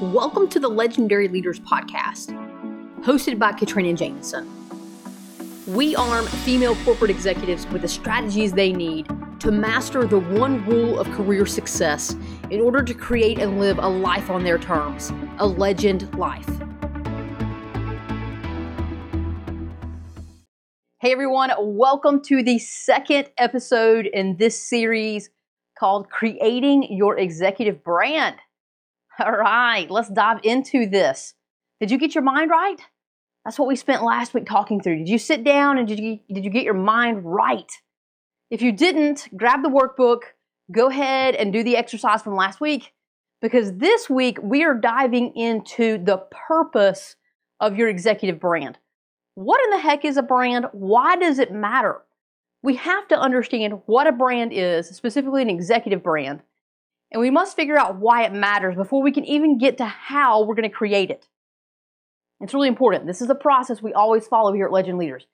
[0.00, 2.28] Welcome to the Legendary Leaders Podcast,
[3.02, 4.48] hosted by Katrina Jameson.
[5.66, 9.10] We arm female corporate executives with the strategies they need
[9.40, 12.16] to master the one rule of career success
[12.48, 16.48] in order to create and live a life on their terms, a legend life.
[21.02, 25.28] Hey everyone, welcome to the second episode in this series
[25.78, 28.36] called Creating Your Executive Brand.
[29.24, 31.34] All right, let's dive into this.
[31.78, 32.80] Did you get your mind right?
[33.44, 34.98] That's what we spent last week talking through.
[34.98, 37.70] Did you sit down and did you did you get your mind right?
[38.50, 40.20] If you didn't, grab the workbook,
[40.72, 42.92] go ahead and do the exercise from last week
[43.42, 47.16] because this week we are diving into the purpose
[47.60, 48.78] of your executive brand.
[49.34, 50.66] What in the heck is a brand?
[50.72, 52.02] Why does it matter?
[52.62, 56.40] We have to understand what a brand is, specifically an executive brand,
[57.12, 60.42] and we must figure out why it matters before we can even get to how
[60.42, 61.26] we're going to create it.
[62.40, 63.06] It's really important.
[63.06, 65.26] This is a process we always follow here at Legend Leaders.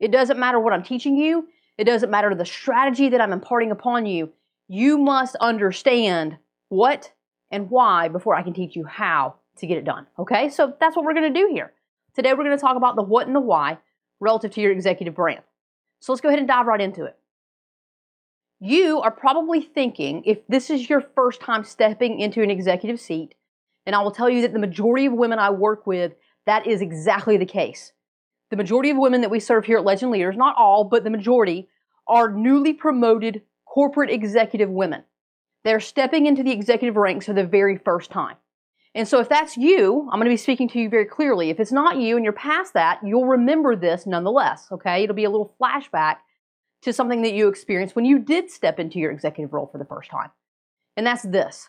[0.00, 3.70] It doesn't matter what I'm teaching you, it doesn't matter the strategy that I'm imparting
[3.70, 4.32] upon you.
[4.68, 7.12] You must understand what
[7.50, 10.06] and why before I can teach you how to get it done.
[10.18, 10.48] Okay?
[10.48, 11.72] So that's what we're going to do here.
[12.14, 13.78] Today we're going to talk about the what and the why
[14.20, 15.42] relative to your executive brand.
[16.00, 17.16] So let's go ahead and dive right into it.
[18.66, 23.34] You are probably thinking, if this is your first time stepping into an executive seat,
[23.84, 26.14] and I will tell you that the majority of women I work with,
[26.46, 27.92] that is exactly the case.
[28.48, 31.10] The majority of women that we serve here at Legend Leaders, not all, but the
[31.10, 31.68] majority,
[32.08, 35.04] are newly promoted corporate executive women.
[35.64, 38.36] They're stepping into the executive ranks for the very first time.
[38.94, 41.50] And so if that's you, I'm going to be speaking to you very clearly.
[41.50, 45.02] If it's not you and you're past that, you'll remember this nonetheless, okay?
[45.02, 46.16] It'll be a little flashback
[46.84, 49.84] to something that you experienced when you did step into your executive role for the
[49.84, 50.30] first time.
[50.96, 51.68] And that's this.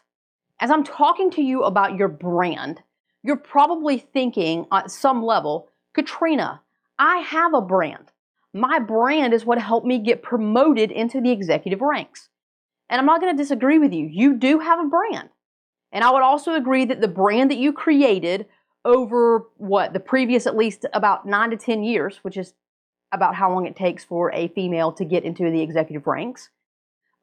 [0.59, 2.81] As I'm talking to you about your brand,
[3.23, 6.61] you're probably thinking at some level, Katrina,
[6.99, 8.11] I have a brand.
[8.53, 12.29] My brand is what helped me get promoted into the executive ranks.
[12.89, 14.05] And I'm not going to disagree with you.
[14.05, 15.29] You do have a brand.
[15.91, 18.45] And I would also agree that the brand that you created
[18.83, 22.53] over what the previous at least about nine to 10 years, which is
[23.15, 26.49] about how long it takes for a female to get into the executive ranks.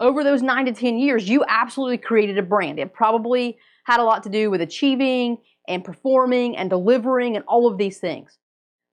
[0.01, 2.81] Over those nine to 10 years, you absolutely created a brand.
[2.81, 5.39] It probably had a lot to do with achieving
[5.69, 8.39] and performing and delivering and all of these things.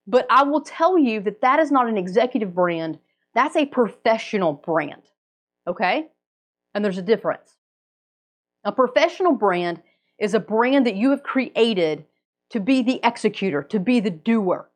[0.06, 2.98] But I will tell you that that is not an executive brand,
[3.34, 5.02] that's a professional brand.
[5.66, 6.06] Okay?
[6.74, 7.56] And there's a difference.
[8.64, 9.82] A professional brand
[10.18, 12.04] is a brand that you have created
[12.50, 14.69] to be the executor, to be the doer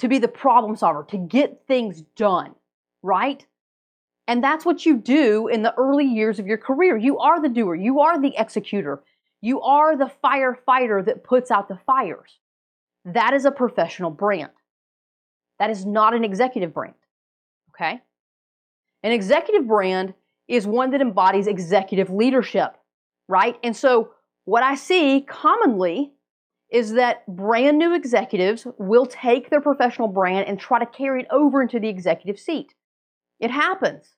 [0.00, 2.54] to be the problem solver, to get things done,
[3.02, 3.44] right?
[4.26, 6.96] And that's what you do in the early years of your career.
[6.96, 9.02] You are the doer, you are the executor,
[9.42, 12.38] you are the firefighter that puts out the fires.
[13.04, 14.52] That is a professional brand.
[15.58, 16.94] That is not an executive brand.
[17.74, 18.00] Okay?
[19.02, 20.14] An executive brand
[20.48, 22.74] is one that embodies executive leadership,
[23.28, 23.56] right?
[23.62, 24.12] And so,
[24.46, 26.12] what I see commonly
[26.70, 31.28] is that brand new executives will take their professional brand and try to carry it
[31.30, 32.74] over into the executive seat.
[33.40, 34.14] It happens.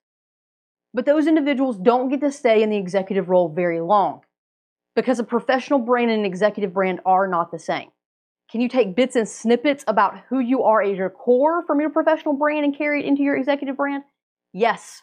[0.92, 4.20] But those individuals don't get to stay in the executive role very long
[4.94, 7.88] because a professional brand and an executive brand are not the same.
[8.50, 11.88] Can you take bits and snippets about who you are at your core from your
[11.88, 14.02] professional brand and carry it into your executive brand?
[14.52, 15.02] Yes.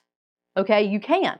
[0.56, 1.40] Okay, you can.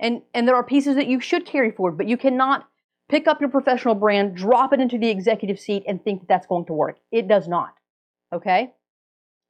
[0.00, 2.66] And and there are pieces that you should carry forward, but you cannot
[3.08, 6.46] pick up your professional brand, drop it into the executive seat, and think that that's
[6.46, 6.98] going to work.
[7.12, 7.74] It does not.
[8.32, 8.72] Okay?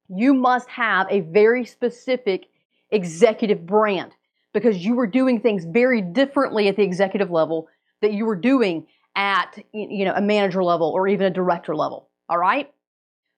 [0.09, 2.47] You must have a very specific
[2.91, 4.13] executive brand
[4.53, 7.67] because you were doing things very differently at the executive level
[8.01, 12.07] that you were doing at you know a manager level or even a director level.
[12.29, 12.71] All right?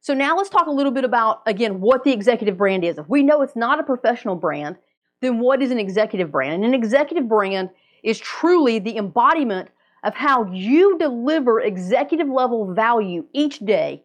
[0.01, 2.97] So now let's talk a little bit about again what the executive brand is.
[2.97, 4.75] If we know it's not a professional brand,
[5.21, 6.53] then what is an executive brand?
[6.53, 7.69] And an executive brand
[8.03, 9.69] is truly the embodiment
[10.03, 14.03] of how you deliver executive level value each day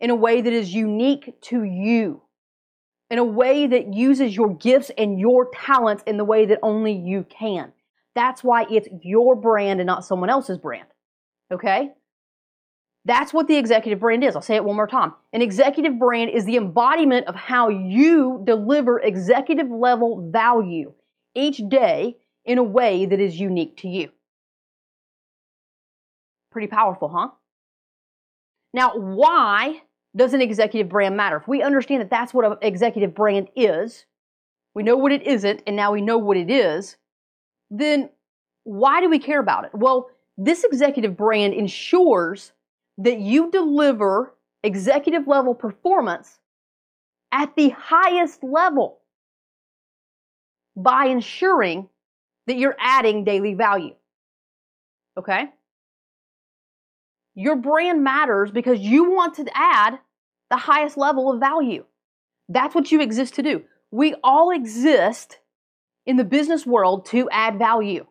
[0.00, 2.22] in a way that is unique to you,
[3.10, 6.92] in a way that uses your gifts and your talents in the way that only
[6.92, 7.72] you can.
[8.14, 10.88] That's why it's your brand and not someone else's brand.
[11.52, 11.92] Okay?
[13.04, 14.36] That's what the executive brand is.
[14.36, 15.14] I'll say it one more time.
[15.32, 20.92] An executive brand is the embodiment of how you deliver executive level value
[21.34, 24.10] each day in a way that is unique to you.
[26.50, 27.28] Pretty powerful, huh?
[28.74, 29.82] Now, why
[30.16, 31.36] does an executive brand matter?
[31.36, 34.06] If we understand that that's what an executive brand is,
[34.74, 36.96] we know what it isn't, and now we know what it is,
[37.70, 38.10] then
[38.64, 39.70] why do we care about it?
[39.74, 42.52] Well, This executive brand ensures
[42.98, 46.38] that you deliver executive level performance
[47.32, 49.00] at the highest level
[50.76, 51.88] by ensuring
[52.46, 53.94] that you're adding daily value.
[55.18, 55.48] Okay?
[57.38, 60.00] Your brand matters because you want to add
[60.50, 61.84] the highest level of value.
[62.48, 63.62] That's what you exist to do.
[63.92, 65.38] We all exist
[66.04, 68.06] in the business world to add value.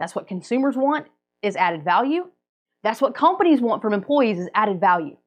[0.00, 1.06] That's what consumers want
[1.40, 2.24] is added value.
[2.82, 5.18] That's what companies want from employees is added value.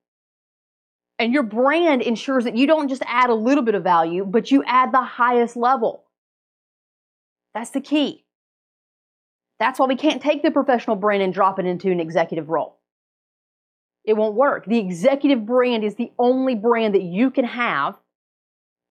[1.17, 4.51] And your brand ensures that you don't just add a little bit of value, but
[4.51, 6.03] you add the highest level.
[7.53, 8.25] That's the key.
[9.57, 12.77] That's why we can't take the professional brand and drop it into an executive role.
[14.05, 14.65] It won't work.
[14.65, 17.97] The executive brand is the only brand that you can have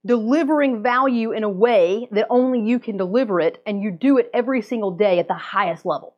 [0.07, 4.31] delivering value in a way that only you can deliver it, and you do it
[4.35, 6.17] every single day at the highest level.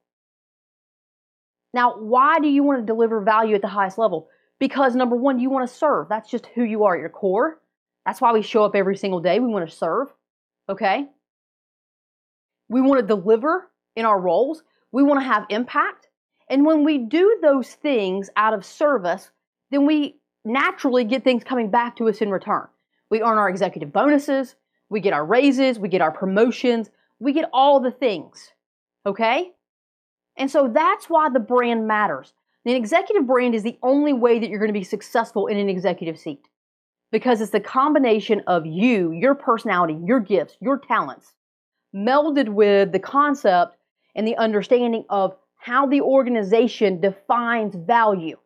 [1.73, 4.29] Now, why do you want to deliver value at the highest level?
[4.59, 6.09] Because number one, you want to serve.
[6.09, 7.61] That's just who you are at your core.
[8.05, 9.39] That's why we show up every single day.
[9.39, 10.09] We want to serve.
[10.69, 11.07] Okay?
[12.69, 14.63] We want to deliver in our roles.
[14.91, 16.06] We want to have impact.
[16.49, 19.31] And when we do those things out of service,
[19.71, 22.67] then we naturally get things coming back to us in return.
[23.11, 24.55] We earn our executive bonuses,
[24.89, 28.53] we get our raises, we get our promotions, we get all the things.
[29.05, 29.53] Okay?
[30.37, 32.33] And so that's why the brand matters.
[32.65, 35.69] An executive brand is the only way that you're going to be successful in an
[35.69, 36.49] executive seat
[37.13, 41.33] because it's the combination of you, your personality, your gifts, your talents,
[41.95, 43.77] melded with the concept
[44.17, 45.37] and the understanding of
[45.67, 48.37] how the organization defines value,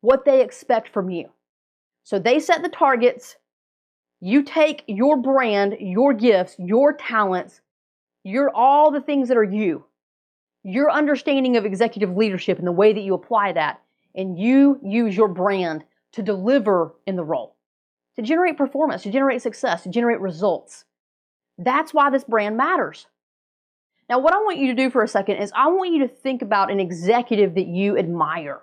[0.00, 1.28] what they expect from you.
[2.02, 3.36] So they set the targets.
[4.20, 7.60] You take your brand, your gifts, your talents,
[8.24, 9.84] your all the things that are you,
[10.64, 13.80] your understanding of executive leadership and the way that you apply that,
[14.16, 15.84] and you use your brand
[16.14, 17.54] to deliver in the role,
[18.16, 20.84] to generate performance, to generate success, to generate results.
[21.58, 23.06] That's why this brand matters.
[24.08, 26.08] Now, what I want you to do for a second is I want you to
[26.08, 28.62] think about an executive that you admire.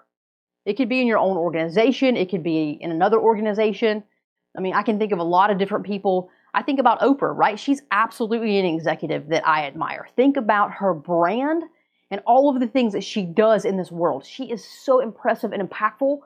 [0.66, 4.04] It could be in your own organization, it could be in another organization.
[4.58, 6.30] I mean, I can think of a lot of different people.
[6.54, 7.60] I think about Oprah, right?
[7.60, 10.08] She's absolutely an executive that I admire.
[10.16, 11.64] Think about her brand
[12.12, 14.24] and all of the things that she does in this world.
[14.26, 16.20] She is so impressive and impactful.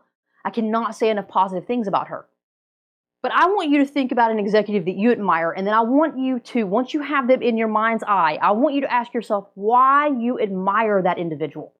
[0.44, 2.28] I cannot say enough positive things about her.
[3.28, 5.82] But I want you to think about an executive that you admire, and then I
[5.82, 8.94] want you to, once you have them in your mind's eye, I want you to
[8.94, 11.74] ask yourself why you admire that individual.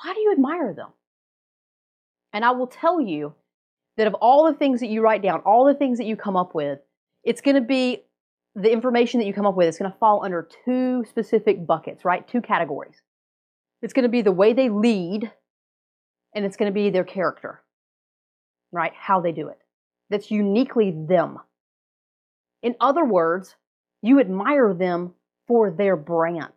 [0.00, 0.90] Why do you admire them?
[2.32, 3.34] And I will tell you
[3.96, 6.36] that of all the things that you write down, all the things that you come
[6.36, 6.78] up with,
[7.24, 8.04] it's going to be
[8.54, 12.04] the information that you come up with it's going to fall under two specific buckets,
[12.04, 12.28] right?
[12.28, 13.02] Two categories.
[13.82, 15.32] It's going to be the way they lead,
[16.36, 17.62] and it's going to be their character,
[18.70, 18.92] right?
[18.94, 19.58] How they do it.
[20.10, 21.38] That's uniquely them.
[22.62, 23.56] In other words,
[24.02, 25.14] you admire them
[25.46, 26.52] for their brand.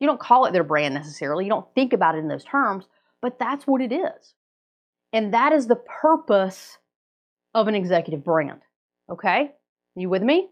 [0.00, 2.86] You don't call it their brand necessarily, you don't think about it in those terms,
[3.20, 4.34] but that's what it is.
[5.12, 6.78] And that is the purpose
[7.54, 8.60] of an executive brand.
[9.10, 9.52] Okay?
[9.94, 10.48] You with me?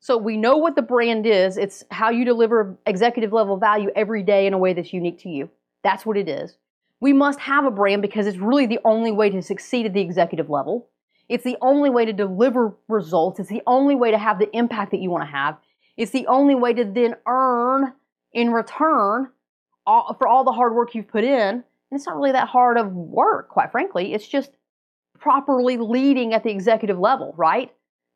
[0.00, 1.56] So we know what the brand is.
[1.56, 5.28] It's how you deliver executive level value every day in a way that's unique to
[5.28, 5.48] you.
[5.84, 6.56] That's what it is.
[7.02, 10.00] We must have a brand because it's really the only way to succeed at the
[10.00, 10.88] executive level.
[11.28, 13.40] It's the only way to deliver results.
[13.40, 15.58] It's the only way to have the impact that you want to have.
[15.96, 17.92] It's the only way to then earn
[18.32, 19.30] in return
[19.84, 21.48] all, for all the hard work you've put in.
[21.48, 24.14] And it's not really that hard of work, quite frankly.
[24.14, 24.52] It's just
[25.18, 27.72] properly leading at the executive level, right?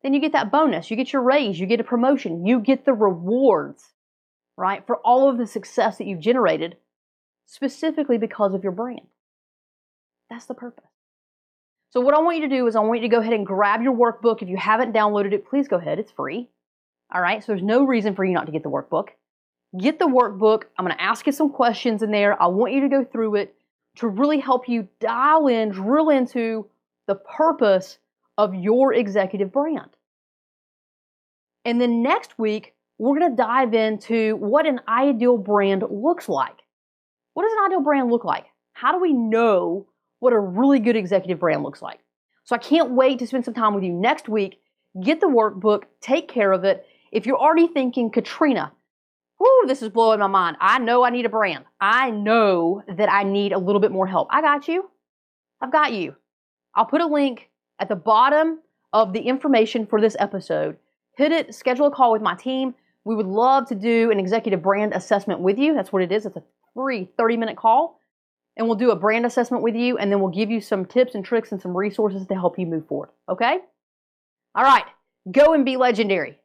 [0.07, 2.85] then you get that bonus, you get your raise, you get a promotion, you get
[2.85, 3.95] the rewards,
[4.57, 6.77] right, for all of the success that you've generated
[7.47, 9.07] specifically because of your brand.
[10.29, 10.85] That's the purpose.
[11.91, 13.47] So, what I want you to do is, I want you to go ahead and
[13.47, 14.43] grab your workbook.
[14.43, 16.49] If you haven't downloaded it, please go ahead, it's free.
[17.15, 19.11] All right, so there's no reason for you not to get the workbook.
[19.79, 20.65] Get the workbook.
[20.77, 22.41] I'm going to ask you some questions in there.
[22.41, 23.55] I want you to go through it
[23.97, 26.67] to really help you dial in, drill into
[27.07, 27.99] the purpose
[28.37, 29.91] of your executive brand.
[31.65, 36.63] And then next week, we're going to dive into what an ideal brand looks like.
[37.37, 38.47] What does an ideal brand look like?
[38.73, 39.87] How do we know
[40.21, 42.01] what a really good executive brand looks like?
[42.45, 44.59] So I can't wait to spend some time with you next week.
[45.03, 46.87] Get the workbook, take care of it.
[47.13, 48.73] If you're already thinking, Katrina,
[49.39, 50.57] whoo, this is blowing my mind.
[50.63, 51.67] I know I need a brand.
[51.79, 54.29] I know that I need a little bit more help.
[54.31, 54.89] I got you.
[55.61, 56.17] I've got you.
[56.75, 58.61] I'll put a link at the bottom
[58.95, 60.79] of the information for this episode
[61.17, 62.75] hit it, schedule a call with my team.
[63.05, 65.75] We would love to do an executive brand assessment with you.
[65.75, 66.27] That's what it is.
[66.27, 66.43] It's a
[66.77, 68.01] free 30 minute call.
[68.57, 71.15] And we'll do a brand assessment with you, and then we'll give you some tips
[71.15, 73.11] and tricks and some resources to help you move forward.
[73.29, 73.59] Okay?
[74.55, 74.85] All right,
[75.31, 76.39] go and be legendary.